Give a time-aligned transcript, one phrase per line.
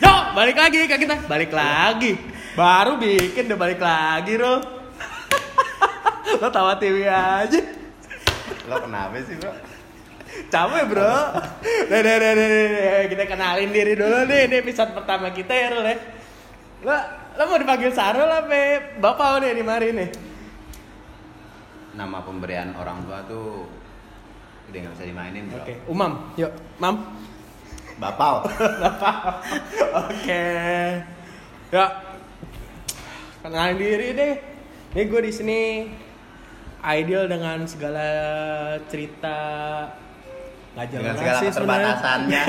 [0.00, 1.16] Yo, balik lagi ke kita.
[1.28, 2.16] Balik lagi.
[2.56, 4.54] Baru bikin udah balik lagi, Bro.
[6.40, 7.60] Lo tawa TV aja.
[8.64, 9.52] Lo kenapa sih bro?
[10.48, 11.14] Capek, Bro.
[11.90, 13.02] Nih, nih, nih, nih, nih.
[13.12, 14.46] Kita kenalin diri dulu nih.
[14.48, 15.96] Ini episode pertama kita ya, Rul ya.
[16.86, 16.96] Lo,
[17.36, 20.08] lo mau dipanggil Sarul apa Bapak nih di mari nih?
[21.98, 23.79] Nama pemberian orang tua tuh
[24.70, 25.58] udah nggak bisa dimainin bro.
[25.66, 26.12] Oke, Umam.
[26.38, 26.96] Yuk, Mam.
[27.98, 28.48] Bapak.
[30.06, 30.44] Oke.
[31.74, 31.86] Ya.
[33.42, 34.34] Kenalin diri deh.
[34.94, 35.60] Nih gue di sini
[36.80, 38.08] ideal dengan segala
[38.88, 39.36] cerita
[40.70, 42.44] nggak Dengan segala sih keterbatasannya.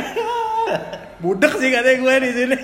[1.26, 2.58] Budek sih katanya gue di sini.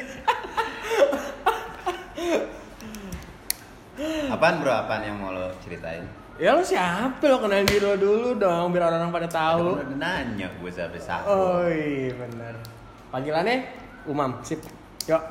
[4.32, 4.70] Apaan bro?
[4.70, 6.05] Apaan yang mau lo ceritain?
[6.38, 9.82] Ya lo siapa lo kenalin diri lo dulu dong biar orang-orang pada tahu.
[9.82, 11.30] Kan udah nanya gue siapa sahur.
[11.30, 12.55] Oh iya bener.
[13.10, 13.66] Panggilannya
[14.07, 14.40] Umam.
[14.46, 14.62] Sip.
[15.10, 15.24] Yuk.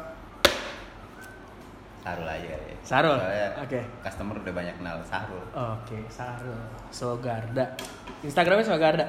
[2.06, 2.76] Sarul aja ya.
[2.86, 3.18] Sarul?
[3.62, 3.80] Oke.
[4.02, 5.42] Customer udah banyak kenal Sarul.
[5.50, 6.54] Oke, Sarul.
[6.94, 7.74] Sogarda.
[8.22, 9.06] Instagramnya Sogarda.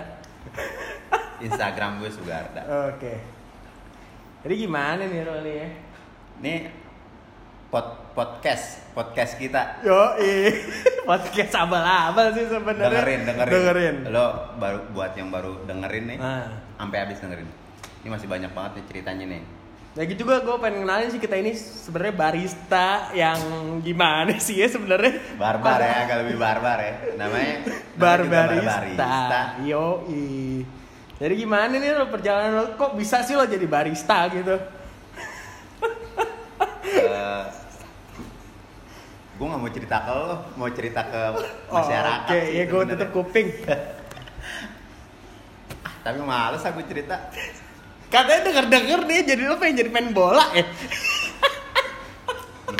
[1.45, 2.61] Instagram gue Sugarda.
[2.89, 3.13] Oke.
[4.41, 5.67] Jadi gimana nih Roli ya?
[6.41, 6.53] Ini
[7.67, 9.83] pod podcast podcast kita.
[9.83, 10.15] Yo,
[11.09, 12.87] podcast abal-abal sih sebenarnya.
[12.89, 13.51] dengerin dengerin.
[13.53, 13.95] Dengerin.
[14.09, 16.47] Lo baru buat yang baru dengerin nih, Nah,
[16.79, 17.49] sampai habis dengerin.
[18.01, 19.43] Ini masih banyak banget nih ceritanya nih.
[19.97, 22.87] ya gitu juga gue pengen kenalin sih kita ini sebenarnya barista
[23.17, 23.41] yang
[23.81, 25.33] gimana sih ya sebenarnya?
[25.41, 26.93] Barbar ya, agak lebih barbar ya.
[27.17, 27.53] Namanya
[28.01, 29.57] Barbarista.
[29.65, 30.05] Yo,
[31.17, 34.53] Jadi gimana nih lo perjalanan lo kok bisa sih lo jadi barista gitu?
[39.37, 41.21] Gue gak mau cerita ke lo, mau cerita ke
[41.69, 42.25] Oh, masyarakat.
[42.25, 43.47] Oke, sih ya gue tutup kuping.
[46.05, 47.29] Tapi males aku cerita.
[48.09, 50.65] Katanya denger-denger nih jadi lo pengen jadi main bola ya?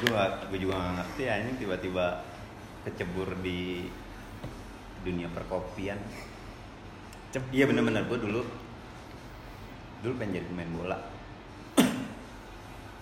[0.02, 0.24] gue
[0.54, 2.22] gue juga gak ngerti ya ini tiba-tiba
[2.88, 3.86] kecebur di
[5.06, 6.00] dunia perkopian.
[7.54, 8.42] Iya bener-bener gue dulu
[10.02, 10.98] dulu pengen jadi pemain bola.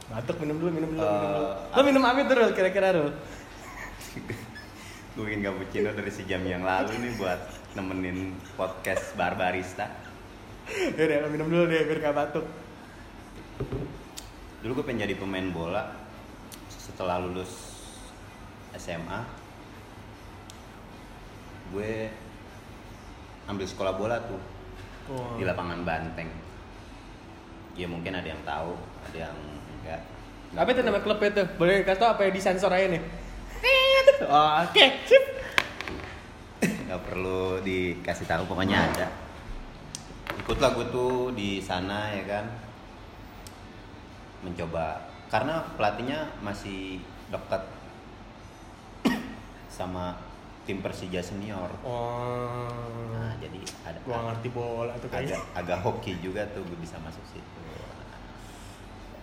[0.05, 1.45] Batuk minum dulu, minum dulu, Eh, minum dulu.
[1.73, 3.11] Lo minum apa Rul, kira-kira Rul?
[5.15, 7.39] gue bikin cappuccino dari sejam yang lalu nih buat
[7.71, 9.87] nemenin podcast Barbarista.
[10.99, 12.45] Yaudah, lo minum dulu deh biar gak batuk.
[14.59, 15.95] Dulu gue pengen jadi pemain bola
[16.67, 17.79] setelah lulus
[18.75, 19.23] SMA.
[21.71, 22.11] Gue
[23.47, 24.41] ambil sekolah bola tuh
[25.05, 25.37] Oh.
[25.37, 26.27] di lapangan Banteng.
[27.77, 28.73] Ya mungkin ada yang tahu,
[29.05, 29.37] ada yang.
[30.53, 31.47] Apa itu nama klubnya tuh?
[31.55, 33.01] Boleh kasih tau apa yang disensor aja nih?
[34.23, 35.23] Oh, Oke, sip.
[36.85, 39.09] nggak perlu dikasih tahu pokoknya ada
[40.37, 42.45] ikutlah gue tuh di sana ya kan
[44.39, 47.65] mencoba karena pelatihnya masih dekat
[49.67, 50.13] sama
[50.63, 52.69] tim Persija senior Oh.
[53.11, 55.39] nah jadi ada Gua ngerti bola tuh agak kayaknya.
[55.57, 57.59] agak hoki juga tuh gue bisa masuk situ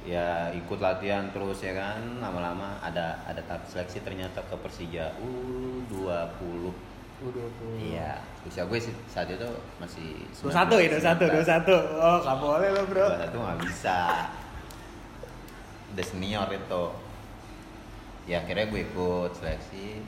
[0.03, 6.75] ya ikut latihan terus ya kan lama-lama ada ada tahap seleksi ternyata ke Persija U20
[7.23, 7.71] Udah tuh.
[7.79, 9.47] Iya, usia gue sih saat itu
[9.79, 11.77] masih Dua satu ya, dua satu, dua satu.
[12.03, 13.07] Oh, gak boleh lo bro.
[13.07, 13.99] Dua satu nggak bisa.
[15.95, 16.85] Udah senior itu.
[18.27, 20.03] Ya akhirnya gue ikut seleksi.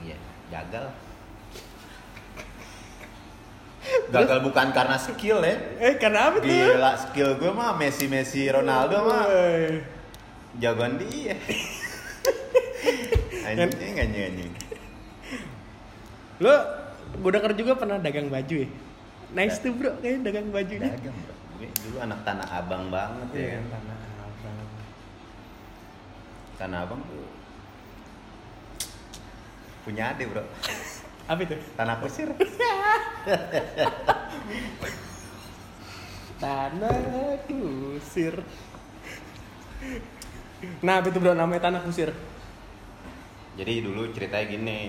[0.00, 0.16] Iya,
[0.48, 0.88] gagal.
[4.06, 5.56] Gagal bukan karena skill ya.
[5.82, 6.46] Eh, kenapa tuh?
[6.46, 9.26] Gila, skill gue mah Messi Messi Ronaldo mah
[10.56, 11.34] jagoan dia.
[13.46, 14.52] anjing anjing anjing.
[16.38, 16.54] Lo
[17.16, 18.68] gue denger juga pernah dagang baju ya?
[19.34, 20.90] Nice tuh bro, kayaknya dagang bajunya.
[20.94, 21.34] Dagang bro.
[21.58, 23.64] Gue dulu anak tanah abang banget ya Iya, kan.
[23.74, 24.56] tanah abang.
[26.56, 27.26] Tanah abang tuh
[29.82, 30.46] punya adik bro.
[31.26, 31.56] Apa itu?
[31.74, 32.28] Tanah kusir.
[36.36, 36.96] Tanah
[37.42, 38.34] kusir.
[40.80, 42.12] Nah, apa itu bro namanya tanah kusir?
[43.56, 44.80] Jadi dulu ceritanya gini.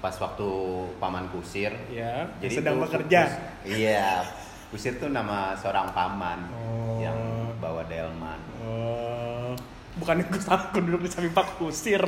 [0.00, 0.48] Pas waktu
[0.96, 1.76] paman kusir.
[1.86, 3.20] Ya, Jadi sedang bekerja.
[3.28, 4.24] kus- iya.
[4.70, 6.96] Kusir tuh nama seorang paman Oh.
[6.96, 7.18] yang
[7.60, 8.40] bawa delman.
[8.62, 9.52] Oh,
[9.98, 12.00] bukan gue aku duduk di samping Pak Kusir.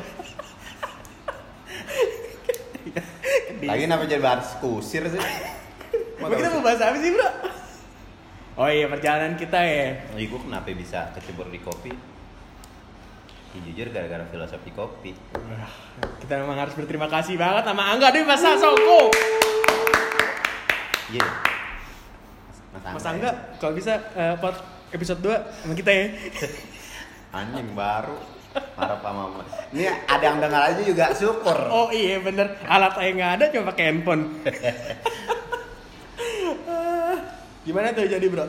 [3.63, 5.23] Lagi kenapa jadi bahas kusir sih?
[6.19, 7.29] Mau Bro, kita mau bahas apa sih bro?
[8.57, 10.01] Oh iya perjalanan kita ya.
[10.17, 11.93] Ih, gue kenapa bisa kecebur di kopi?
[13.53, 15.13] Ya, jujur gara-gara filosofi kopi.
[16.25, 19.13] Kita memang harus berterima kasih banget sama Angga di Masa Soko.
[21.13, 21.27] Iya.
[22.93, 24.01] Mas Angga, kalau bisa
[24.41, 24.57] pot
[24.93, 25.33] episode 2
[25.65, 26.07] sama kita ya.
[27.33, 28.17] Anjing baru.
[28.73, 29.53] Harap sama Mas.
[29.73, 31.57] Ini ada yang dengar aja juga syukur.
[31.69, 34.25] Oh iya bener, alat saya nggak ada cuma pakai handphone.
[37.69, 38.47] Gimana tuh jadi bro?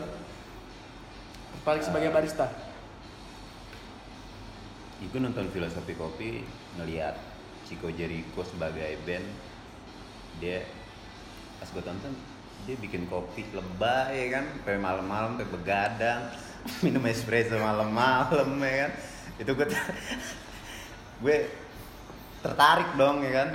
[1.64, 2.50] Paling sebagai barista.
[5.04, 6.42] Gue nonton filosofi kopi
[6.80, 7.14] ngelihat
[7.70, 9.28] Chico Jericho sebagai band
[10.42, 10.66] dia
[11.62, 12.14] pas gue tonton
[12.64, 16.22] dia bikin kopi lebay ya kan sampai malam-malam sampai begadang
[16.84, 18.92] minum espresso malam-malam ya kan
[19.42, 19.68] itu gue
[21.24, 21.38] gue
[22.44, 23.50] tertarik dong ya kan?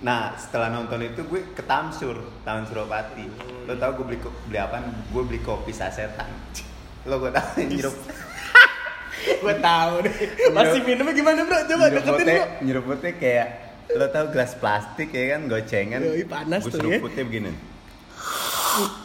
[0.00, 2.16] Nah setelah nonton itu gue ke Tamsur
[2.46, 3.26] Taman Suropati.
[3.68, 4.80] Lo tau gue beli beli apa?
[5.12, 6.28] Gue beli kopi sasetan.
[7.08, 7.96] Lo gue tau nyerup
[9.42, 10.16] Gue tahu deh.
[10.54, 11.58] Masih minumnya gimana bro?
[11.66, 12.44] Coba deketin bro.
[12.62, 13.48] nyeruputnya kayak
[13.96, 15.40] lo tau gelas plastik ya kan?
[15.50, 16.00] Gocengan.
[16.02, 16.98] Yoi, panas tuh ya.
[17.00, 17.52] seruputnya begini.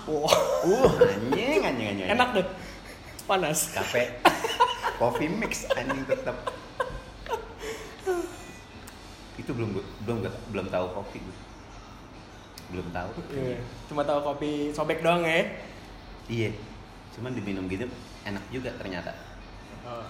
[0.10, 0.36] Wah,
[0.68, 2.08] uh anjing anjing anjing.
[2.12, 2.46] Enak tuh.
[3.26, 3.72] Panas.
[3.72, 4.31] kafe
[5.02, 6.38] coffee mix anjing tetap
[9.42, 9.74] itu belum
[10.06, 10.18] belum
[10.54, 11.38] belum tahu kopi gue
[12.72, 13.10] belum tahu.
[13.36, 13.60] Iya,
[13.92, 15.44] Cuma tahu kopi sobek doang ya.
[16.32, 16.56] iya.
[17.12, 17.84] Cuman diminum gitu
[18.24, 19.12] enak juga ternyata.
[19.84, 20.08] Oh.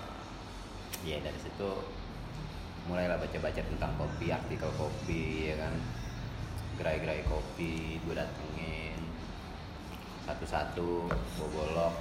[1.02, 1.70] Iya dari situ
[2.86, 5.74] mulailah baca-baca tentang kopi, artikel kopi ya kan,
[6.78, 9.00] gerai-gerai kopi gue datengin.
[10.30, 11.96] Satu-satu gue golok.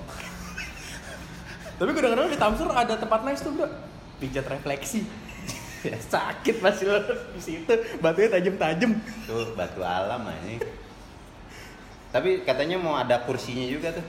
[1.81, 3.65] Tapi gue denger di Tamsur ada tempat nice tuh bro.
[4.21, 5.00] Pijat refleksi.
[6.12, 7.00] Sakit masih lo
[7.32, 7.73] di situ.
[8.05, 9.00] Batunya tajam-tajam.
[9.25, 10.61] Tuh batu alam ini.
[12.12, 14.03] Tapi katanya mau ada kursinya juga tuh,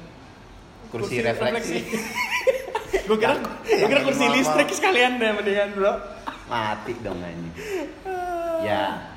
[0.89, 1.85] kursi, refleksi.
[3.07, 4.77] gue kira gue kira kursi lagi listrik mama.
[4.81, 5.93] sekalian deh mendingan bro.
[6.51, 7.49] Mati dong ini.
[8.67, 9.11] Ya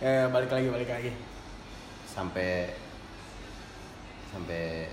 [0.00, 1.12] Eh balik lagi balik lagi.
[2.16, 2.72] sampai
[4.32, 4.88] sampai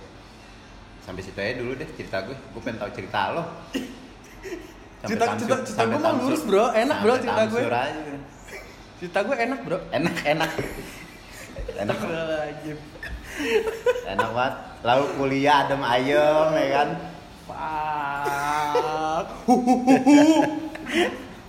[1.04, 3.42] sampai situ aja dulu deh cerita gue gue pengen tahu cerita lo
[4.96, 6.24] Sampai Cerita- Tamsur- cerita- cerita gue Tamsur.
[6.24, 6.64] lurus, bro.
[6.72, 7.60] Enak, bro, cerita gue.
[7.60, 8.16] Aja.
[8.96, 9.76] Cerita gue enak bro.
[9.90, 10.50] enak enak
[11.76, 11.96] enak
[14.06, 16.88] enak banget lalu kuliah adem ayem ya kan
[17.44, 19.26] Fuck.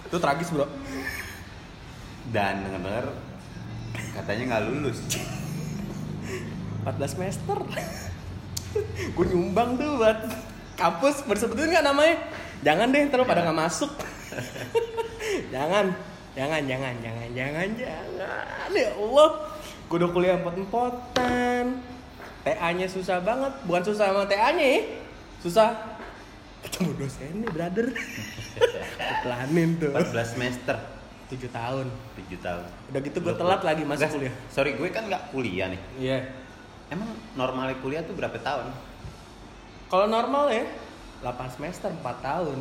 [0.05, 0.65] Itu tragis bro.
[2.27, 3.05] dan denger
[4.11, 4.99] katanya nggak lulus
[6.83, 7.57] 14 semester.
[9.11, 10.19] Gue nyumbang tuh buat
[10.75, 12.15] kampus bersebutin nggak namanya?
[12.61, 13.91] Jangan deh, terus pada nggak masuk.
[15.53, 15.93] jangan,
[16.33, 18.69] jangan, jangan, jangan, jangan, jangan.
[18.71, 19.29] Ya Allah,
[19.85, 21.79] gue udah kuliah empot-empotan.
[22.41, 24.81] TA-nya susah banget, bukan susah sama TA-nya ya.
[25.41, 25.69] Susah
[26.61, 27.87] ketemu dosennya, brother.
[29.23, 29.93] Pelanin tuh.
[29.93, 30.77] 14 semester
[31.25, 31.85] 7 tahun.
[32.15, 34.33] 7 tahun Udah gitu gue telat lagi masuk kuliah.
[34.47, 36.19] sorry gue kan nggak kuliah nih Iya.
[36.93, 38.69] Emang normalnya kuliah tuh berapa tahun
[39.89, 40.65] Kalau normal ya
[41.23, 42.59] 8 semester 4 tahun.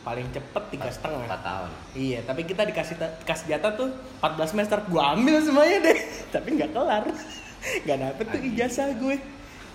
[0.00, 1.28] Paling cepet tiga setengah.
[1.28, 3.92] 4 tahun Iya, tapi kita dikasih dikasih jatah tuh
[4.24, 4.78] 14 semester.
[4.88, 5.98] Gua ambil semuanya deh,
[6.34, 7.04] tapi nggak kelar.
[7.84, 9.16] Nggak dapet tuh ijazah gue.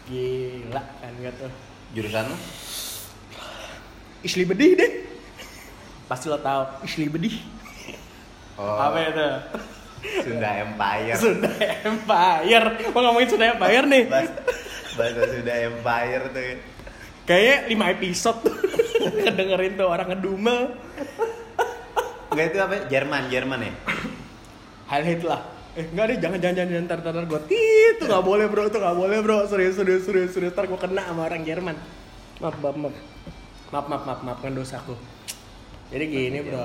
[0.10, 1.52] Gila kan gak tuh.
[1.94, 2.38] jurusan lo
[4.26, 4.92] Isli bedih deh.
[6.10, 7.38] Pasti lo tahu Isli bedih.
[8.58, 9.30] oh Apa itu?
[10.04, 11.52] Sunda Empire Sunda
[11.84, 12.68] Empire.
[12.94, 14.04] Mau ngomongin Sunda Empire nih.
[14.10, 14.34] bahasa,
[14.98, 16.56] bahasa Sunda Empire tuh ya.
[17.26, 18.56] Kayaknya 5 episode tuh.
[19.26, 20.62] Kedengerin tuh orang ngedumel.
[22.30, 22.76] Enggak itu apa?
[22.92, 23.74] Jerman, Jerman ya?
[24.92, 25.42] Heil Hitler.
[25.76, 28.80] Eh enggak deh, jangan jangan jangan ntar ntar, ntar gue itu nggak boleh bro, itu
[28.80, 31.76] nggak boleh bro, serius serius serius serius ntar gue kena sama orang Jerman.
[32.40, 32.96] Maaf maaf maaf
[33.76, 34.96] maaf maaf maaf maafkan dosaku.
[35.92, 36.64] Jadi gini bro,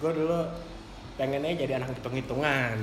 [0.00, 0.40] gue dulu
[1.14, 2.78] pengennya jadi anak hitung hitungan.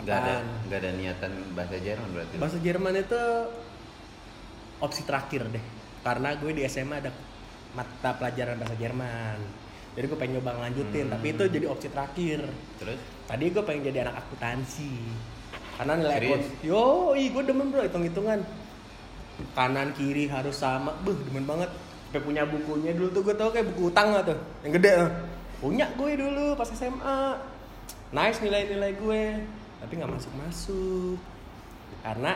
[0.00, 0.34] Enggak ada
[0.66, 2.34] enggak ada niatan bahasa Jerman berarti.
[2.40, 3.22] Bahasa Jerman itu
[4.82, 5.64] opsi terakhir deh,
[6.02, 7.12] karena gue di SMA ada
[7.72, 9.38] mata pelajaran bahasa Jerman.
[9.92, 11.14] Jadi gue pengen nyoba ngelanjutin, Hmm.
[11.14, 12.40] tapi itu jadi opsi terakhir.
[12.80, 14.92] Terus Tadi gue pengen jadi anak akuntansi.
[15.78, 18.40] Karena nilai yo, ih gue demen bro hitung hitungan.
[19.56, 21.70] Kanan kiri harus sama, beh demen banget.
[22.12, 24.36] Sampai punya bukunya dulu tuh gue tau kayak buku utang lah tuh,
[24.68, 25.10] yang gede tuh.
[25.62, 27.38] Punya gue dulu pas SMA.
[28.10, 29.22] Nice nilai-nilai gue,
[29.78, 31.16] tapi nggak masuk masuk.
[32.02, 32.34] Karena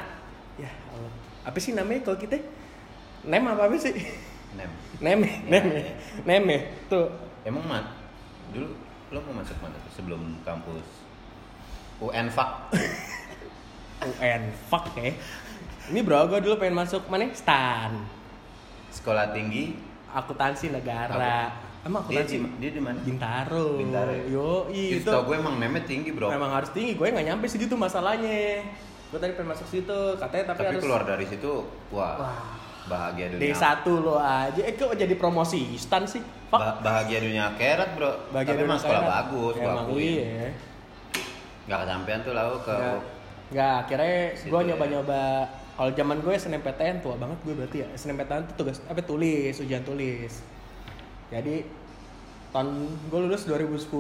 [0.57, 1.13] ya Allah.
[1.43, 2.39] apa sih namanya kalau kita?
[3.27, 3.93] Nem apa apa sih?
[4.57, 4.71] nem.
[5.03, 5.85] Nem, nem, ya?
[6.23, 6.61] nem ya.
[6.89, 7.11] Tuh
[7.43, 7.87] Emang mat
[8.55, 8.73] dulu
[9.15, 10.87] lo mau masuk mana tuh sebelum kampus
[12.03, 12.75] UN Fak?
[14.11, 15.15] UN, fuck ya.
[15.91, 17.31] Ini bro, gue dulu pengen masuk mana?
[17.35, 17.95] Stan.
[18.91, 19.79] Sekolah tinggi
[20.17, 21.53] akuntansi negara.
[21.83, 22.99] Emang Dia akuntansi di dia di mana?
[22.99, 23.77] Bintaro.
[23.77, 24.25] Bintaro ya?
[24.27, 26.27] Yo, Itu tau gue emang meme tinggi bro.
[26.27, 26.97] memang harus tinggi.
[26.97, 28.65] Gue nggak nyampe segitu masalahnya.
[29.07, 32.43] Gue tadi pengen masuk situ, katanya tapi, Tapi harus keluar dari situ, wah, Wah.
[32.87, 33.55] bahagia dunia.
[33.55, 34.61] D1 lo aja.
[34.61, 36.19] Eh kok jadi promosi instan sih?
[36.47, 36.59] Fuck.
[36.59, 38.11] Ba- bahagia dunia akhirat bro.
[38.35, 39.15] Bagian Tapi emang sekolah akhirat.
[39.23, 40.03] bagus, Emang akuin.
[40.03, 40.49] iya.
[41.67, 42.99] Gak kesampean tuh lau ke Nggak,
[43.51, 44.75] nggak akhirnya gue ya.
[45.77, 47.89] Kalau zaman gue SNMPTN tua banget gue berarti ya.
[47.93, 50.41] SNMPTN tuh tugas apa tulis ujian tulis.
[51.29, 51.69] Jadi
[52.49, 53.93] tahun gue lulus 2010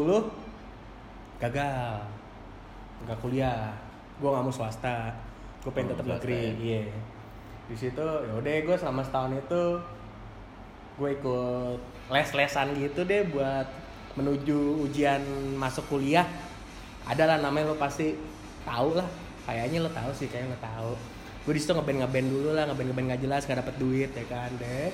[1.36, 2.00] gagal.
[3.04, 3.76] Nggak kuliah.
[4.16, 5.12] Gue nggak mau swasta.
[5.60, 6.80] Gue pengen Oh, tetap negeri ya.
[6.80, 6.96] iya.
[7.68, 9.62] Di situ yaudah gue selama setahun itu
[10.96, 11.78] gue ikut
[12.08, 13.68] les-lesan gitu deh buat
[14.16, 15.20] menuju ujian
[15.60, 16.24] masuk kuliah.
[17.04, 18.16] Ada lah namanya lo pasti
[18.64, 19.04] tahu lah.
[19.44, 21.15] Kayaknya lo tahu sih kayaknya lo tahu
[21.46, 24.24] gue di situ ngeband ngeband dulu lah ngeband ngeband nggak jelas nggak dapet duit ya
[24.26, 24.90] kan deh.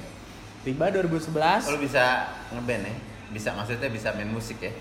[0.62, 1.32] Tiba 2011
[1.72, 2.94] Lo bisa ngeband ya?
[3.32, 4.72] Bisa maksudnya bisa main musik ya?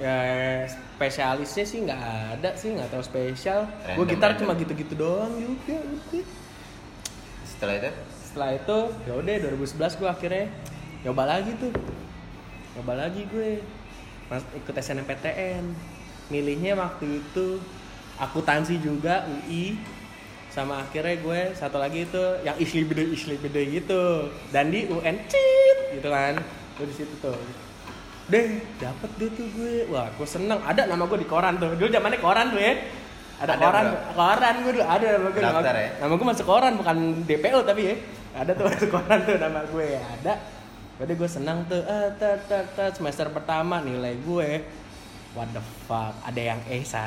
[0.00, 0.16] ya
[0.64, 2.02] spesialisnya sih nggak
[2.40, 3.68] ada sih nggak terlalu spesial.
[4.00, 4.40] Gue gitar random.
[4.48, 6.24] cuma gitu-gitu doang juga udah
[7.44, 7.90] Setelah itu?
[8.24, 10.46] Setelah itu ya udah 2011 gue akhirnya
[11.04, 11.72] nyoba lagi tuh.
[12.80, 13.60] Nyoba lagi gue.
[14.32, 15.64] Mas, ikut SNMPTN
[16.32, 17.60] milihnya waktu itu
[18.16, 19.76] akuntansi juga UI
[20.50, 24.26] sama akhirnya gue satu lagi itu yang isli bede isli bede gitu.
[24.50, 26.42] Dan di UN cit gitu kan.
[26.74, 27.38] Gue di situ tuh.
[28.30, 29.86] Deh dapet deh tuh gue.
[29.94, 30.58] Wah gue seneng.
[30.66, 31.78] Ada nama gue di koran tuh.
[31.78, 32.74] Dulu zamannya koran tuh ya.
[33.40, 34.00] Ada, Ada, koran bro.
[34.18, 35.06] koran gue dulu ada.
[35.16, 35.90] Nama gue nama, Daftar ya?
[36.02, 37.94] nama gue masuk koran bukan DPO tapi ya.
[38.34, 39.88] Ada tuh masuk koran tuh nama gue.
[39.96, 40.34] Ada.
[41.00, 42.92] Jadi gue senang tuh eh, tet, tet, tet.
[42.98, 44.60] semester pertama nilai gue.
[45.32, 46.12] What the fuck?
[46.26, 46.98] Ada yang E1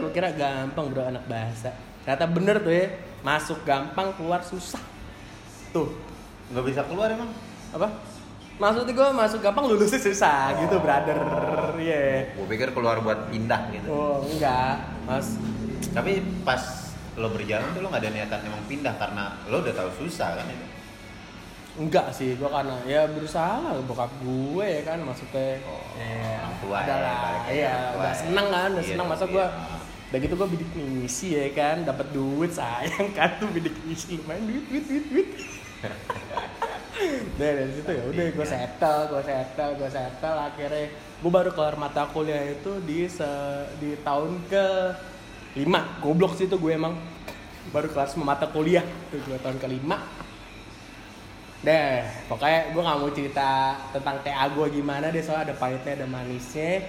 [0.00, 2.86] gue kira gampang bro anak bahasa ternyata bener tuh ya
[3.20, 4.80] masuk gampang keluar susah
[5.70, 5.92] tuh
[6.50, 7.30] nggak bisa keluar emang?
[7.70, 7.86] apa
[8.56, 10.82] maksudnya gue masuk gampang lulusnya susah gitu Oh.
[10.82, 11.16] brother
[11.78, 13.86] iya Gue pikir keluar buat pindah gitu.
[13.86, 15.36] oh enggak mas
[15.90, 16.60] Tapi pas
[17.14, 20.46] lo berjalan tuh lo nggak ada niatan emang pindah karena lo udah tahu susah kan
[20.46, 20.66] itu.
[21.78, 26.56] enggak sih gue karena ya berusaha lah bokap gue ya kan maksudnya Oh, ya, orang
[26.58, 28.18] tua ya, lah iya orang tua udah ya.
[28.18, 29.32] seneng kan udah Iya, seneng masa iya.
[29.32, 29.46] gue
[30.10, 31.76] udah gitu gue bidik misi ya kan?
[31.86, 35.28] Dapat duit sayang kan tuh bidik misi lumayan duit duit duit duit.
[37.38, 40.36] Deh dari situ ya udah gue settle, gue settle, gue settle.
[40.36, 44.64] Akhirnya gue baru kelar mata kuliah itu di se- di tahun ke
[45.56, 45.80] lima.
[46.02, 46.94] Goblok sih itu gue emang.
[47.70, 48.84] Baru kelar semua mata kuliah.
[49.10, 49.98] Tuh gue tahun kelima
[51.60, 55.20] deh pokoknya gue nggak mau cerita tentang TA gue gimana deh.
[55.20, 56.88] Soalnya ada pahitnya ada manisnya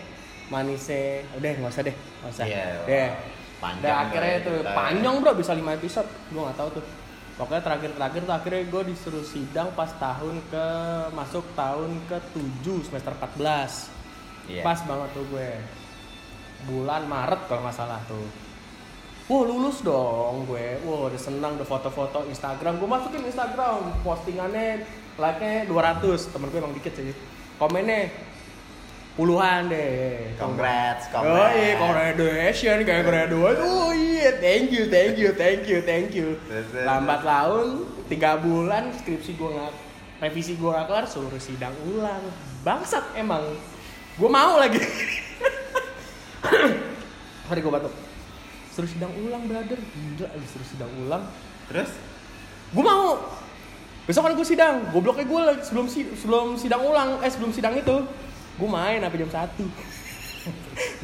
[0.51, 2.45] manisnya udah nggak usah deh nggak usah.
[2.45, 3.09] Iya, deh.
[3.61, 4.73] Panjang Deh, akhirnya bro, tuh cerita.
[4.73, 6.09] panjang bro bisa 5 episode.
[6.29, 6.85] Gue nggak tahu tuh.
[7.31, 10.65] Pokoknya terakhir-terakhir tuh akhirnya gue disuruh sidang pas tahun ke
[11.15, 13.89] masuk tahun ke 7 semester 14
[14.49, 14.65] Iya.
[14.65, 15.49] pas banget tuh gue.
[16.67, 18.25] Bulan Maret kalau nggak salah tuh.
[19.29, 24.83] Wah lulus dong gue, wah udah senang udah foto-foto Instagram, gue masukin Instagram, postingannya
[25.15, 27.15] like-nya 200, temen gue emang dikit sih.
[27.55, 28.11] Komennya
[29.13, 31.53] puluhan deh Congrats, Oh congrats.
[31.53, 33.59] iya, congratulations, kayak graduate.
[33.59, 36.39] Oh iya, thank you, thank you, thank you, thank you.
[36.73, 37.67] Lambat laun,
[38.07, 39.73] tiga bulan skripsi gue nggak,
[40.19, 42.23] revisi gue nggak kelar, suruh sidang ulang.
[42.61, 43.43] Bangsat emang.
[44.13, 44.79] Gue mau lagi.
[47.47, 47.93] Hari gue batuk.
[48.71, 49.77] Suruh sidang ulang, brother.
[49.77, 51.23] Gila, suruh sidang ulang.
[51.67, 51.91] Terus?
[52.71, 53.19] Gue mau.
[54.03, 54.75] Besok kan gue sidang.
[54.89, 57.95] Gobloknya gue lagi sebelum si- sebelum sidang ulang, eh sebelum sidang itu,
[58.59, 59.47] gue main sampai jam 1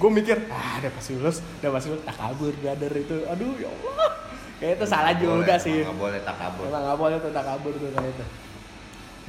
[0.01, 3.70] gue mikir, ah udah pasti lulus, udah pasti lulus, tak kabur brother itu, aduh ya
[3.70, 4.10] Allah,
[4.58, 6.66] kayak itu salah Nggak juga boleh, sih, Nggak boleh tak kabur.
[6.66, 8.25] emang nggak boleh tuh tak kabur tuh kayak itu.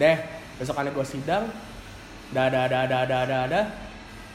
[0.00, 0.16] Deh,
[0.56, 1.44] besokannya gue sidang,
[2.32, 3.64] dah dah dah dah dah dah dah,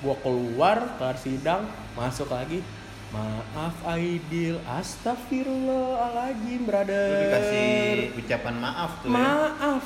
[0.05, 1.65] gue keluar kelar sidang,
[1.97, 2.61] masuk lagi,
[3.09, 7.09] maaf Aidil, astagfirullahaladzim brother.
[7.09, 9.17] Lo dikasih ucapan maaf tuh ya.
[9.17, 9.85] Maaf,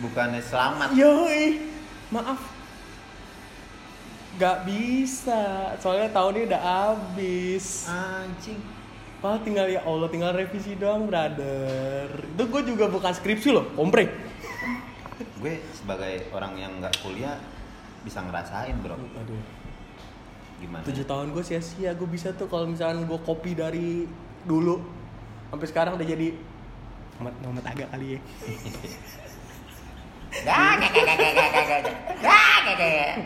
[0.00, 0.96] Bukannya selamat.
[0.96, 1.60] Yoi,
[2.08, 2.55] maaf.
[4.36, 7.88] Gak bisa, soalnya tahun ini udah habis.
[7.88, 8.60] Anjing.
[9.16, 12.12] Pak tinggal ya Allah, tinggal revisi doang, brother.
[12.36, 14.12] Itu gue juga bukan skripsi loh, kompre.
[15.40, 17.40] Gue sebagai orang yang nggak kuliah
[18.04, 18.94] bisa ngerasain bro.
[18.94, 19.40] Aduh,
[20.60, 20.84] Gimana?
[20.84, 21.96] tujuh tahun gue sia-sia.
[21.96, 24.04] Gue bisa tuh kalau misalnya gue copy dari
[24.44, 24.78] dulu
[25.48, 26.36] sampai sekarang udah jadi
[27.16, 28.20] Muhammad Muhammad agak kali ya.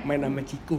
[0.06, 0.78] main sama Ciku.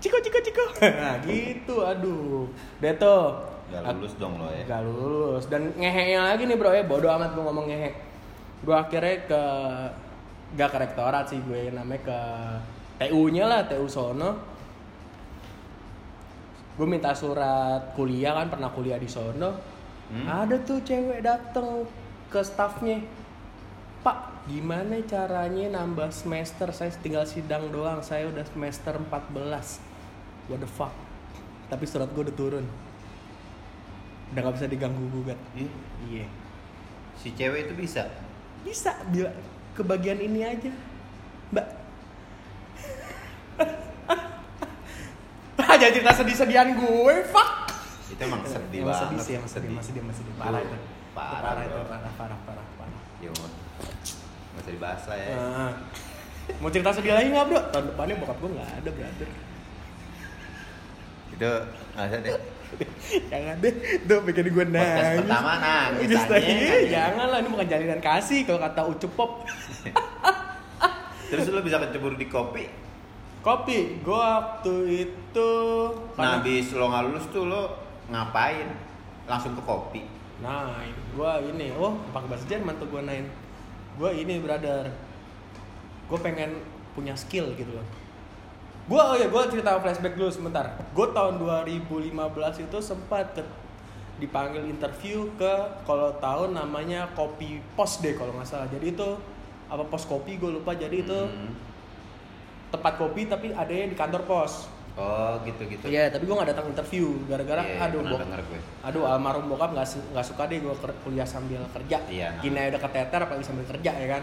[0.00, 0.64] Ciko, Ciko, Ciko.
[0.82, 2.46] Nah gitu, aduh.
[2.78, 3.24] Tuh,
[3.66, 4.62] Gak lulus dong lo ya.
[4.62, 7.94] Gak lulus dan ngeheknya lagi nih bro ya bodoh amat gue ngomong ngehek.
[8.62, 9.42] Gue akhirnya ke
[10.54, 12.20] gak ke rektorat sih gue namanya ke
[13.02, 14.38] TU-nya lah TU sono.
[16.78, 19.50] Gue minta surat kuliah kan pernah kuliah di sono.
[20.06, 20.46] Hmm?
[20.46, 21.82] Ada tuh cewek dateng
[22.30, 23.02] ke staffnya.
[24.06, 26.70] Pak, gimana caranya nambah semester?
[26.70, 27.98] Saya tinggal sidang doang.
[28.06, 29.82] Saya udah semester 14.
[30.46, 30.94] What the fuck?
[31.66, 32.62] Tapi surat gue udah turun.
[34.30, 35.34] Udah gak bisa diganggu gugat.
[36.06, 36.30] Iya.
[37.18, 38.06] Si cewek itu bisa.
[38.62, 39.34] Bisa bila
[39.74, 40.70] ke bagian ini aja.
[41.50, 41.66] Mbak.
[45.82, 47.74] Jangan cerita sedih-sedihan gue, fuck.
[48.14, 49.02] Itu emang sedih Emang banget.
[49.02, 50.30] sedih sih, emang sedih, emang sedih, emang sedih.
[50.38, 50.78] Parah itu.
[51.10, 53.00] Parah, parah itu, parah, parah, parah, parah.
[53.18, 53.65] Ya nggak
[54.66, 55.28] usah dibahas lah ya.
[55.38, 55.72] Nah,
[56.58, 57.60] mau cerita sedih lagi nggak bro?
[57.70, 59.28] Tahun depannya bokap gue nggak ada brother.
[61.30, 61.52] Itu
[61.94, 62.34] nggak usah deh.
[63.30, 63.74] Jangan deh,
[64.10, 64.90] tuh bikin gue nangis.
[64.90, 66.50] Podcast pertama nangis Nangis lagi.
[66.50, 66.90] nangis.
[66.90, 69.30] Jangan lah, ini bukan jalinan kasih kalau kata Ucup Pop.
[71.30, 72.66] Terus lu bisa kecebur di kopi.
[73.46, 74.74] Kopi, gue waktu
[75.06, 75.52] itu.
[76.18, 77.78] Nah, habis lo nggak lulus tuh lo
[78.10, 78.66] ngapain?
[79.30, 80.02] Langsung ke kopi.
[80.42, 80.82] Nah,
[81.14, 83.30] gue ini, oh pakai bahasa Jerman tuh gue nain.
[83.96, 84.92] Gue ini brother,
[86.06, 86.60] gue pengen
[86.92, 87.86] punya skill gitu loh.
[88.86, 90.68] Gue oh ya gue cerita flashback dulu sebentar.
[90.94, 92.12] Gue tahun 2015
[92.68, 93.42] itu sempat ke,
[94.20, 95.52] dipanggil interview ke
[95.84, 98.68] kalau tahu namanya kopi pos deh kalau nggak salah.
[98.70, 99.08] Jadi itu
[99.66, 100.76] apa pos kopi gue lupa.
[100.76, 101.52] Jadi itu Hmm.
[102.70, 104.68] tempat kopi tapi adanya di kantor pos.
[104.96, 105.84] Oh gitu gitu.
[105.86, 108.60] Iya, tapi gue nggak datang interview gara-gara Iya, aduh bok- gue.
[108.80, 110.72] aduh almarhum bokap nggak su- nggak suka deh gue
[111.04, 112.00] kuliah sambil kerja.
[112.08, 112.40] Iya, nah.
[112.40, 114.22] Kini udah keteter apalagi sambil kerja ya kan.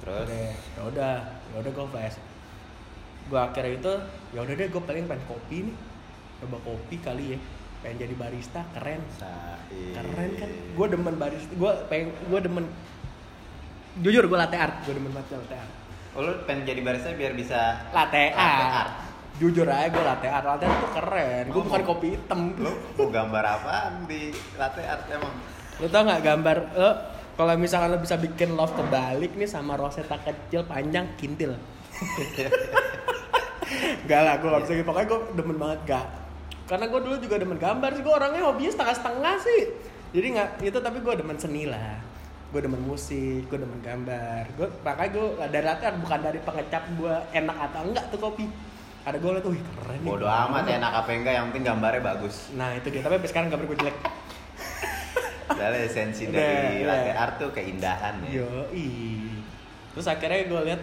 [0.00, 0.28] Terus
[0.74, 2.16] ya udah, ya udah gue flash.
[3.24, 3.92] Gue akhirnya itu,
[4.32, 5.76] ya udah deh gue pengen pengen kopi nih,
[6.40, 7.38] coba kopi kali ya,
[7.80, 9.92] pengen jadi barista keren, Said.
[9.92, 10.50] keren kan.
[10.72, 12.64] Gue demen barista, gue pengen, gue demen,
[13.98, 15.72] jujur gue latte art, gue demen banget latte art.
[16.12, 18.72] Oh, lu pengen jadi barista biar bisa Latte Latte art.
[18.72, 18.92] art.
[19.34, 21.44] Jujur aja gue latte art, latte art tuh keren.
[21.50, 22.54] Gue bukan kopi hitam.
[22.54, 25.34] lu mau gambar apaan di latte art emang?
[25.82, 26.90] Lo tau nggak gambar lo
[27.34, 31.58] kalau misalkan lo bisa bikin love kebalik nih sama rosetta kecil panjang kintil.
[34.04, 34.86] Gak lah, gue gak bisa gitu.
[34.86, 36.06] Pokoknya gue demen banget gak.
[36.68, 38.02] Karena gue dulu juga demen gambar sih.
[38.04, 39.60] Gue orangnya hobinya setengah-setengah sih.
[40.14, 41.98] Jadi nggak itu tapi gue demen seni lah.
[42.54, 44.44] Gue demen musik, gue demen gambar.
[44.54, 48.46] Gue makanya gue dari latar bukan dari pengecap gue enak atau enggak tuh kopi.
[49.04, 50.08] Ada gue liat, wih keren nih.
[50.08, 52.48] Bodoh amat enak apa enggak yang penting gambarnya bagus.
[52.56, 53.96] Nah itu dia, tapi sampai sekarang gambar gue jelek.
[55.48, 58.40] Padahal esensi dari latte art tuh keindahan ya.
[58.40, 58.48] Yo,
[59.92, 60.82] Terus akhirnya gue lihat,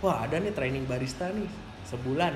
[0.00, 1.46] wah ada nih training barista nih
[1.84, 2.32] sebulan.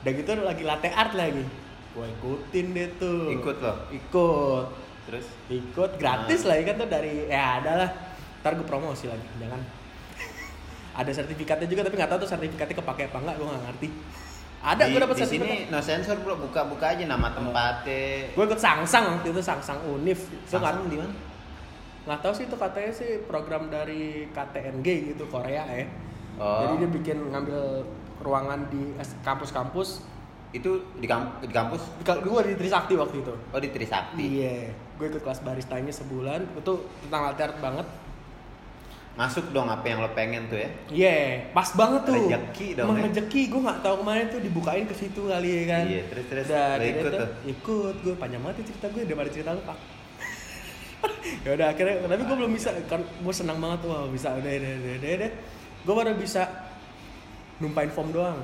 [0.00, 1.44] Udah gitu lagi latte art lagi.
[1.90, 3.34] Gue ikutin deh tuh.
[3.34, 3.76] Ikut loh.
[3.90, 4.66] Ikut.
[5.10, 7.90] Terus Ikut gratis lah kan tuh dari ya ada lah.
[8.40, 9.60] Ntar gue promosi lagi, jangan.
[11.00, 13.88] ada sertifikatnya juga tapi nggak tahu tuh sertifikatnya kepake apa enggak gue nggak ngerti.
[14.60, 18.28] Ada gue dapet di sini no sensor bro buka-buka aja nama tempatnya.
[18.30, 20.28] Gue ikut sangsang waktu itu sangsang unif.
[20.28, 21.14] Nggak Sangsang di mana?
[22.00, 25.84] nggak tahu sih itu katanya sih program dari KTNG gitu Korea ya
[26.34, 26.64] Oh.
[26.64, 27.84] jadi dia bikin ngambil
[28.18, 30.00] ruangan di kampus-kampus
[30.50, 31.84] Itu di, kamp- di kampus?
[31.94, 34.24] di gue di Trisakti waktu itu Oh di Trisakti.
[34.40, 36.72] iya gue ikut kelas baristanya sebulan itu
[37.04, 37.84] tentang latte art banget
[39.10, 40.70] Masuk dong apa yang lo pengen tuh ya.
[40.88, 41.16] iya
[41.50, 43.04] pas banget tuh Rezeki dong, Emang ya.
[43.10, 46.46] rezeki gue nggak tahu kemarin tuh dibukain ke situ kali ya kan Iya, terus- terus
[46.46, 47.28] lo akhirnya ikut tuh?
[47.46, 49.78] ikut gue panjang banget ya cerita gue daripada cerita lu pak
[51.44, 54.72] ya udah akhirnya tapi gue belum bisa kan gue senang banget wah bisa udah udah
[54.74, 55.30] udah udah, udah.
[55.80, 56.42] gue baru bisa
[57.58, 58.38] numpain foam doang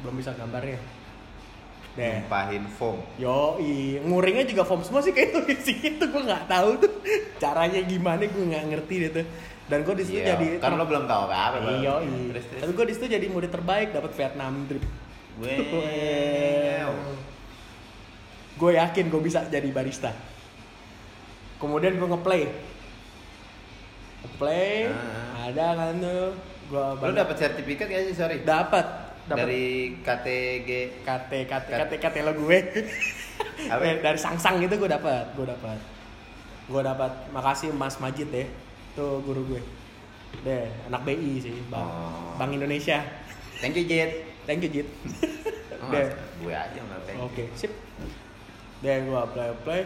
[0.00, 0.80] belum bisa gambarnya
[1.90, 2.96] deh Numpahin foam.
[3.16, 3.56] yo
[4.00, 6.92] nguringnya juga foam semua sih kayak itu isi itu gue nggak tahu tuh
[7.36, 9.26] caranya gimana gue nggak ngerti deh tuh
[9.70, 11.56] dan gue di situ Iya, jadi kan lo belum tahu apa-apa.
[11.62, 11.70] Bro.
[11.78, 11.94] Iya,
[12.58, 14.66] tapi gue di situ jadi murid terbaik dapat Vietnam
[15.40, 16.92] Wow.
[18.60, 20.12] gue yakin gue bisa jadi barista.
[21.56, 22.44] Kemudian gue ngeplay.
[24.20, 24.90] Ngeplay.
[24.92, 25.48] Ah.
[25.48, 26.28] ada kan tuh?
[26.68, 28.14] Gue Lo dapet sertifikat gak sih?
[28.18, 28.36] Sorry?
[28.44, 28.84] dapat
[29.30, 30.70] dapat Dari KTG.
[31.06, 32.58] KT KT KT KT lo gue.
[33.70, 33.82] Apa?
[34.04, 35.78] Dari sang-sang itu gue dapat gue dapat
[36.70, 38.46] gue dapat makasih Mas Majid deh
[38.92, 39.62] tuh guru gue
[40.42, 42.34] deh anak BI sih bang Oh.
[42.36, 43.02] Bank Indonesia
[43.60, 44.10] Thank you Jet.
[44.48, 44.88] thank you Jit
[45.80, 46.08] Oh, deh
[46.40, 47.18] gue aja nggak thank.
[47.20, 47.72] Oke, sip.
[48.80, 49.80] Deh gue apply apply.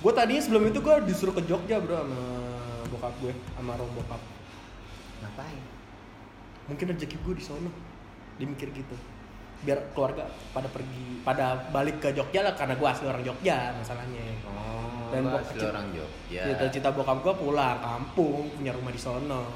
[0.00, 2.20] Gue tadinya sebelum itu gue disuruh ke Jogja bro sama
[2.88, 4.20] bokap gue, sama rom bokap.
[5.20, 5.60] Ngapain?
[6.68, 7.68] Mungkin rezeki gue di sono.
[8.36, 8.96] Dia mikir gitu.
[9.62, 14.26] Biar keluarga pada pergi pada balik ke Jogja lah karena gue asli orang Jogja masalahnya.
[14.42, 16.42] Oh, Dan gua asli orang Jogja.
[16.50, 19.46] cita-cita bokap gue pulang kampung punya rumah di sono.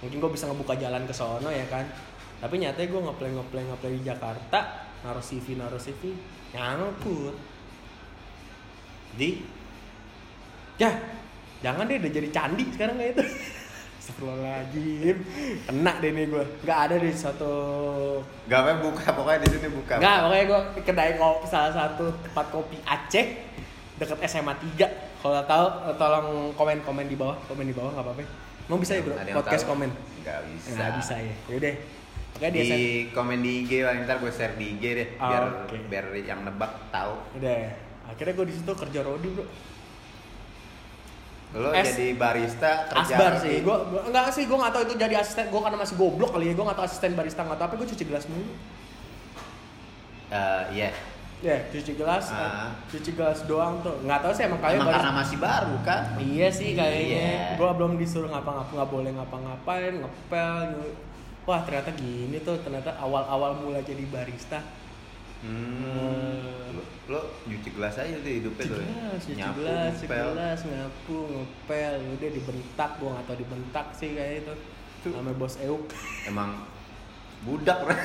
[0.00, 1.82] Mungkin gue bisa ngebuka jalan ke sono ya kan?
[2.40, 4.60] Tapi nyatanya gue ngeplay ngeplay ngeplay di Jakarta
[5.02, 6.14] naruh CV naruh CV
[6.54, 7.34] nyangkut.
[9.18, 9.42] Di
[10.78, 10.90] ya
[11.60, 13.24] jangan deh udah jadi candi sekarang kayak itu
[14.10, 15.16] Astagfirullahaladzim.
[15.64, 17.52] Kena deh nih gue nggak ada di satu.
[18.50, 19.06] Gak apa buka.
[19.14, 19.94] Pokoknya di sini buka.
[19.96, 23.26] nggak pokoknya gue kedai kopi salah satu tempat kopi Aceh.
[24.00, 27.36] Deket SMA 3 kalau tahu tolong komen komen di bawah.
[27.46, 28.22] Komen di bawah nggak apa-apa.
[28.66, 29.14] Mau bisa ya bro?
[29.14, 29.70] Ada podcast tahu?
[29.76, 29.90] komen?
[30.22, 30.68] Nggak bisa.
[30.74, 31.34] nggak bisa ya.
[31.48, 31.74] Yaudah
[32.30, 32.68] oke di,
[33.12, 35.76] komen di IG lah ntar gue share di IG deh Oh, biar oke.
[35.92, 37.14] biar yang nebak tahu.
[37.36, 37.68] udah.
[38.08, 39.44] Akhirnya gue di situ kerja rodi bro
[41.50, 45.14] Lo Es- jadi barista kerja Asbar sih, gue enggak sih, gue nggak tahu itu jadi
[45.18, 47.74] asisten, gue karena masih goblok kali ya, gue nggak tahu asisten barista nggak tahu apa,
[47.74, 48.54] gue cuci gelas mulu.
[50.30, 50.90] Eh, iya.
[51.40, 52.68] Ya, cuci gelas, Ah.
[52.86, 56.00] cuci gelas doang tuh, nggak tahu sih emang kalian Emang karena masih baru kan?
[56.20, 57.46] Iya sih kayaknya, Iya.
[57.56, 60.68] gue belum disuruh ngapa-ngapa, nggak boleh ngapa-ngapain, ngepel,
[61.42, 64.60] wah ternyata gini tuh, ternyata awal-awal mulai jadi barista.
[65.40, 66.76] Hmm.
[66.76, 68.76] Lo, lo nyuci gelas aja tuh hidupnya tuh.
[68.76, 70.28] gelas, cuci Nyapu, gelas, cuci ngepel.
[70.36, 74.54] gelas, ngapu, ngepel, udah dibentak, gue nggak tahu dibentak sih kayak itu.
[75.00, 75.12] Tuh.
[75.16, 75.82] Sama bos Euk.
[76.28, 76.50] Emang
[77.42, 77.96] budak bro.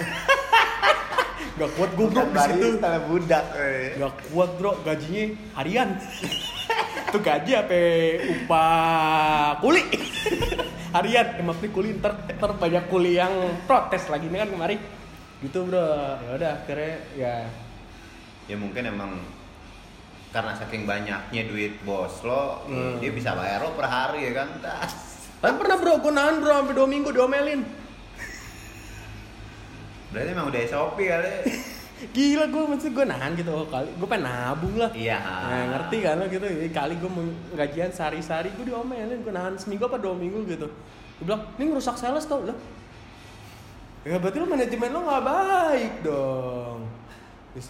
[1.55, 2.67] Gak kuat gue bro di situ.
[3.07, 3.45] budak.
[3.59, 3.95] eh.
[3.99, 5.23] Gak kuat bro, gajinya
[5.59, 5.89] harian.
[7.11, 7.79] Itu gaji apa
[8.27, 9.83] upah kuli.
[10.95, 13.31] harian, emang kuli ntar, ntar banyak kuli yang
[13.67, 14.75] protes lagi nih kan kemari.
[15.45, 17.35] Gitu bro, ya udah akhirnya ya
[18.45, 19.21] Ya mungkin emang
[20.33, 22.97] karena saking banyaknya duit bos lo, Hmm.
[22.99, 24.49] dia bisa bayar lo per hari ya kan?
[24.59, 24.93] Tas.
[25.39, 27.61] Tapi pernah bro, gue nahan bro sampai dua minggu diomelin.
[30.11, 31.33] Berarti emang udah SOP kali.
[32.15, 34.91] Gila gue maksud gue nahan gitu oh, kali, gue pengen nabung lah.
[34.91, 35.15] Iya.
[35.23, 37.09] Nah, ngerti kan lo gitu, kali gue
[37.55, 40.67] gajian sehari-sehari gue diomelin, gue nahan seminggu apa dua minggu gitu.
[41.21, 42.57] Gue bilang, ini ngerusak sales tau lah.
[44.05, 46.77] Ya berarti lo manajemen lo nggak baik dong.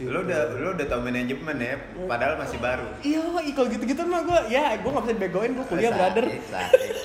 [0.04, 2.90] Lo udah lo udah tau manajemen ya, padahal masih baru.
[3.00, 3.24] Iya,
[3.56, 6.26] kalau gitu-gitu mah gue, ya gue nggak bisa dibegoin, gue kuliah Sakit, brother.
[6.52, 6.94] sakit.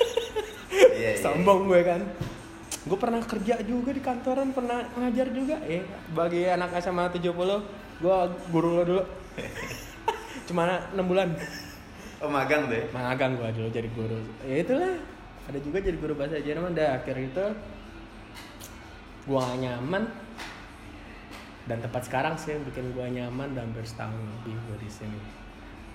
[0.70, 1.22] Iya, iya.
[1.22, 2.00] Sombong gue kan.
[2.86, 5.56] Gue pernah kerja juga di kantoran, pernah ngajar juga.
[5.66, 5.82] Eh,
[6.14, 7.30] bagi anak SMA 70,
[8.00, 8.16] gue
[8.50, 9.02] guru lo dulu.
[10.48, 11.28] Cuma 6 bulan.
[12.20, 12.84] Oh magang deh.
[12.92, 14.18] Magang gue dulu jadi guru.
[14.44, 14.94] Ya itulah.
[15.48, 16.74] Ada juga jadi guru bahasa Jerman.
[16.76, 17.44] Dah akhir itu
[19.26, 20.04] gue gak nyaman.
[21.68, 25.20] Dan tempat sekarang sih yang bikin gue nyaman dan hampir setahun lebih gue di sini.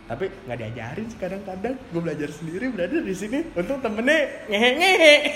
[0.05, 1.75] Tapi nggak diajarin sih kadang-kadang.
[1.89, 3.41] Gue belajar sendiri berada di sini.
[3.57, 5.15] Untung temennya ngehe-ngehe.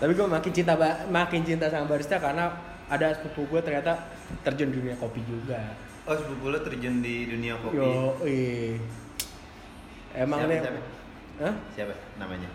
[0.00, 0.74] Tapi gue makin cinta
[1.10, 2.54] makin cinta sama barista karena
[2.88, 3.98] ada sepupu gue ternyata
[4.46, 5.60] terjun dunia kopi juga.
[6.08, 7.76] Oh sepupu lo terjun di dunia kopi.
[7.76, 8.80] Yo, eh.
[10.16, 10.80] Emang Siapa, nih, siapa?
[11.44, 11.54] Hah?
[11.76, 12.48] Siapa namanya?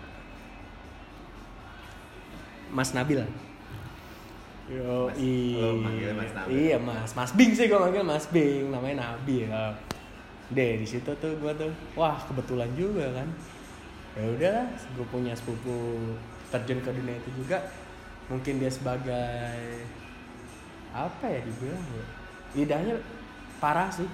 [2.73, 3.21] Mas Nabil.
[4.65, 5.61] Yo, Mas- i.
[5.61, 6.53] lo manggilnya Mas Nabil?
[6.57, 7.11] Iya, Mas.
[7.13, 9.45] Mas Bing sih gue manggil Mas Bing, namanya Nabil.
[10.49, 13.29] Deh, di situ tuh gue tuh, wah kebetulan juga kan.
[14.17, 16.01] Ya udahlah, gue punya sepupu
[16.49, 17.61] terjun ke dunia itu juga.
[18.33, 19.85] Mungkin dia sebagai
[20.93, 22.05] apa ya dibilang ya?
[22.57, 22.95] Lidahnya
[23.61, 24.09] parah sih.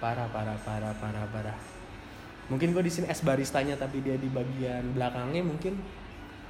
[0.00, 1.58] Parah, parah, parah, parah, parah.
[2.48, 5.80] Mungkin gue di sini es baristanya tapi dia di bagian belakangnya mungkin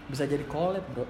[0.07, 1.05] bisa jadi collab bro.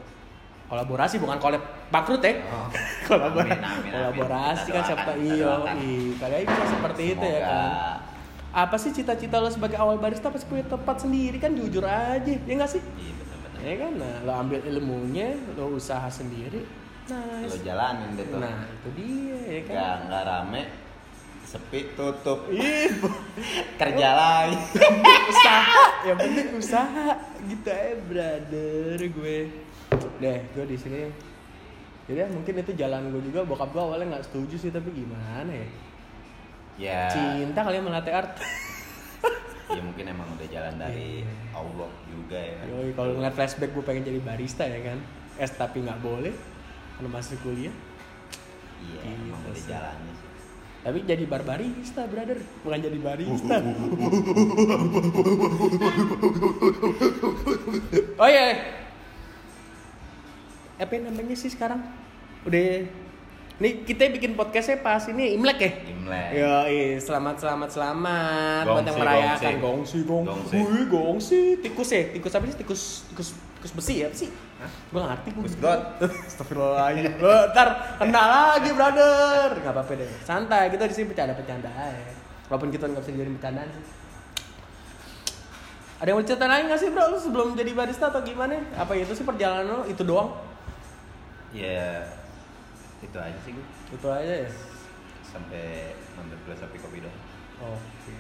[0.67, 2.43] Kolaborasi bukan collab bangkrut ya.
[2.45, 2.67] Oh.
[3.07, 3.91] Kolabora- Amin, amin, amin.
[3.93, 5.75] kolaborasi kan siapa iyo doakan.
[5.79, 7.47] i kalian bisa seperti itu ya Semoga.
[7.47, 7.71] kan
[8.57, 12.53] apa sih cita-cita lo sebagai awal barista pasti punya tempat sendiri kan jujur aja ya
[12.57, 13.61] nggak sih Iya benar-benar.
[13.61, 16.65] ya kan nah lo ambil ilmunya lo usaha sendiri
[17.07, 18.41] Lo nice jalanin deh tuh.
[18.41, 20.63] nah itu dia ya kan Gak nggak rame,
[21.45, 22.49] sepi tutup.
[22.49, 23.21] Ih, bu-
[23.77, 24.57] Kerja lagi.
[25.31, 27.07] usaha yang penting usaha
[27.47, 29.39] gitu ya brother gue
[30.19, 30.99] deh gue di sini
[32.05, 35.49] jadi ya mungkin itu jalan gue juga bokap gue awalnya nggak setuju sih tapi gimana
[35.49, 35.69] ya
[36.77, 37.09] Ya.
[37.09, 38.37] cinta kalian melatih art
[39.67, 41.33] Ya mungkin emang udah jalan dari Iya.
[41.51, 42.55] Allah juga ya.
[42.55, 42.67] kan.
[42.71, 44.99] Yoi, kalau ngeliat flashback gue pengen jadi barista ya kan
[45.37, 46.31] es tapi nggak boleh
[46.95, 47.73] kalau masih kuliah
[48.79, 50.26] Iya, Gitu emang udah jalannya sih.
[50.87, 53.59] Tapi jadi bar barista brother bukan jadi barista
[58.23, 58.63] oh iya
[60.79, 61.83] apa yang namanya sih sekarang
[62.47, 62.87] udah
[63.57, 65.73] Nih kita bikin podcastnya pas ini Imlek ya?
[65.89, 66.29] Imlek.
[66.37, 66.69] Yo,
[67.01, 69.65] selamat selamat selamat buat yang Gongsi, merayakan gongsi.
[69.65, 70.29] gongsi gongsi.
[70.29, 70.57] Gongsi.
[70.61, 71.41] Wih, gongsi.
[71.65, 72.05] Tikus ya?
[72.13, 72.57] Tikus apa sih?
[72.61, 74.29] Tikus tikus tikus Kus besi ya, besi.
[74.29, 74.37] Hah?
[74.89, 75.29] Gue gak ngerti.
[75.37, 75.81] Kus God.
[76.27, 77.13] Astagfirullahaladzim.
[77.23, 77.69] Eh, Ntar
[78.01, 79.49] kena lagi, brother.
[79.61, 80.11] Gak apa-apa deh.
[80.25, 82.13] Santai, kita di sini bercanda-bercanda aja.
[82.47, 83.85] Walaupun kita nggak bisa dijadiin bercandaan sih.
[85.97, 87.05] Ada yang mau cerita lain gak sih bro?
[87.09, 88.61] Lu sebelum jadi barista atau gimana?
[88.77, 89.81] Apa itu sih perjalanan lo?
[89.89, 90.37] Itu doang?
[91.57, 92.05] Ya
[92.97, 94.51] itu aja sih gue Itu aja ya?
[95.27, 97.19] sampai nonton filosofi kopi doang.
[97.61, 98.13] Oke.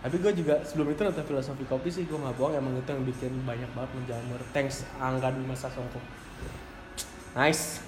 [0.00, 3.04] Tapi gue juga sebelum itu nonton filosofi kopi sih gue nggak bohong emang itu yang
[3.04, 4.40] bikin banyak banget menjamur.
[4.56, 6.00] Thanks Angga Dwi Masa Songko.
[7.36, 7.84] Nice.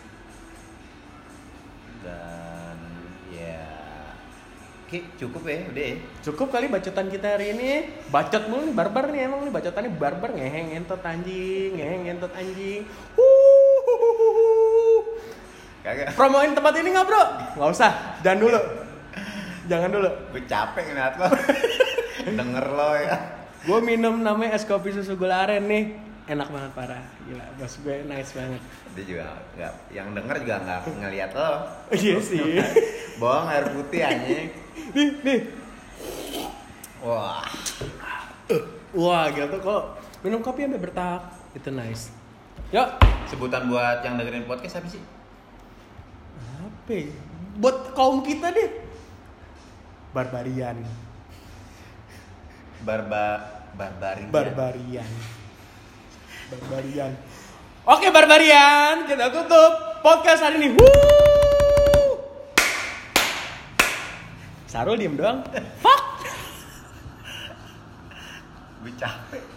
[2.05, 2.79] Dan
[3.33, 3.65] ya
[4.93, 5.97] Oke, cukup ya, udah ya.
[6.21, 7.97] Cukup kali bacotan kita hari ini.
[8.13, 12.85] Bacot mulu nih barbar nih emang nih bacotannya barbar ngeheng ngentot anjing, ngeheng ngentot anjing.
[15.81, 16.13] Kagak.
[16.13, 17.25] Promoin tempat ini nggak bro?
[17.57, 18.61] Nggak usah, jangan dulu.
[19.73, 20.11] Jangan dulu.
[20.29, 21.29] Gue capek ngeliat lo.
[22.27, 23.17] Denger lo ya.
[23.63, 25.95] Gue minum namanya es kopi susu gula aren nih.
[26.27, 27.03] Enak banget parah.
[27.27, 28.63] Gila, bos gue nice banget.
[28.95, 29.23] Dia juga
[29.59, 31.53] nggak, yang denger juga nggak ngeliat lo.
[31.95, 32.43] Iya sih.
[33.19, 34.47] Bohong air putih anjing.
[34.95, 35.41] nih, nih.
[37.03, 37.43] Wah.
[38.95, 39.83] Wah, gila tuh kalau
[40.23, 41.23] minum kopi sampai bertahap.
[41.53, 42.15] Itu nice.
[42.73, 42.89] Yuk,
[43.33, 45.01] Sebutan buat yang dengerin podcast apa sih?
[46.61, 47.09] apa ya?
[47.57, 48.69] Buat kaum kita deh.
[50.13, 50.85] Barbarian.
[52.83, 53.27] Barba
[53.79, 54.27] barbari.
[54.27, 55.11] Barbarian.
[56.51, 57.13] Barbarian.
[57.87, 59.07] Oke, Barbarian.
[59.07, 60.75] Kita tutup podcast hari ini.
[64.67, 65.47] Sarul diem doang.
[65.85, 66.03] Fuck.
[68.83, 69.52] Gue capek.